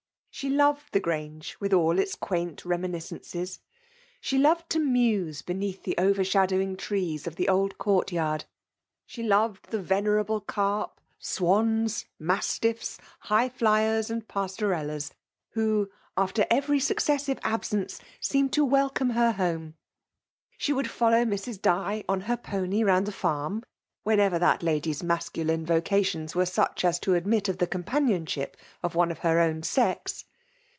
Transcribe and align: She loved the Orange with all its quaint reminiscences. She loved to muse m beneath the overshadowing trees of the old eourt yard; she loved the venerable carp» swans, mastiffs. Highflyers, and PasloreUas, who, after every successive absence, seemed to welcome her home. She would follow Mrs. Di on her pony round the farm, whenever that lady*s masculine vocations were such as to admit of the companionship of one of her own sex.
She 0.33 0.49
loved 0.49 0.93
the 0.93 1.03
Orange 1.03 1.55
with 1.59 1.71
all 1.73 1.99
its 1.99 2.15
quaint 2.15 2.65
reminiscences. 2.65 3.59
She 4.21 4.39
loved 4.39 4.69
to 4.71 4.79
muse 4.79 5.41
m 5.41 5.43
beneath 5.45 5.83
the 5.83 5.93
overshadowing 5.99 6.77
trees 6.77 7.27
of 7.27 7.35
the 7.35 7.47
old 7.49 7.77
eourt 7.77 8.11
yard; 8.11 8.45
she 9.05 9.21
loved 9.23 9.69
the 9.69 9.79
venerable 9.81 10.39
carp» 10.39 10.99
swans, 11.19 12.05
mastiffs. 12.17 12.97
Highflyers, 13.25 14.09
and 14.09 14.27
PasloreUas, 14.27 15.11
who, 15.51 15.91
after 16.17 16.47
every 16.49 16.79
successive 16.79 17.37
absence, 17.43 17.99
seemed 18.21 18.51
to 18.53 18.65
welcome 18.65 19.11
her 19.11 19.33
home. 19.33 19.75
She 20.57 20.71
would 20.73 20.89
follow 20.89 21.23
Mrs. 21.25 21.61
Di 21.61 22.03
on 22.09 22.21
her 22.21 22.37
pony 22.37 22.83
round 22.83 23.05
the 23.05 23.11
farm, 23.11 23.63
whenever 24.03 24.39
that 24.39 24.63
lady*s 24.63 25.03
masculine 25.03 25.63
vocations 25.63 26.33
were 26.33 26.45
such 26.47 26.83
as 26.83 26.97
to 26.97 27.13
admit 27.13 27.47
of 27.47 27.59
the 27.59 27.67
companionship 27.67 28.57
of 28.81 28.95
one 28.95 29.11
of 29.11 29.19
her 29.19 29.39
own 29.39 29.61
sex. 29.61 30.25